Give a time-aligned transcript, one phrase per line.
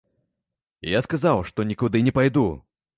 [0.97, 2.49] Я сказаў, што нікуды не пайду.